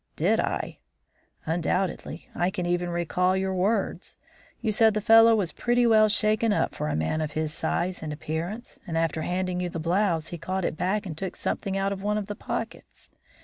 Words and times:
"Did 0.15 0.39
I?" 0.39 0.79
"Undoubtedly; 1.45 2.27
I 2.33 2.49
can 2.49 2.65
even 2.65 2.89
recall 2.89 3.37
your 3.37 3.53
words. 3.53 4.17
You 4.59 4.71
said 4.71 4.95
the 4.95 4.99
fellow 4.99 5.35
was 5.35 5.51
pretty 5.51 5.85
well 5.85 6.09
shaken 6.09 6.51
up 6.51 6.73
for 6.73 6.87
a 6.87 6.95
man 6.95 7.21
of 7.21 7.33
his 7.33 7.53
size 7.53 8.01
and 8.01 8.11
appearance, 8.11 8.79
and 8.87 8.97
after 8.97 9.21
handing 9.21 9.59
you 9.59 9.69
the 9.69 9.77
blouse 9.79 10.29
he 10.29 10.39
caught 10.39 10.65
it 10.65 10.75
back 10.75 11.05
and 11.05 11.15
took 11.15 11.35
something 11.35 11.77
out 11.77 11.93
of 11.93 12.01
one 12.01 12.17
of 12.17 12.25
the 12.25 12.35
pockets. 12.35 13.11